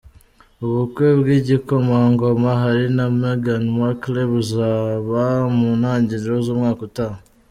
[0.65, 5.21] Ubukwe bw’igikomangoma Harry na Meghan Markle, buzaba
[5.57, 7.19] mu ntangiriro z’umwaka utaha.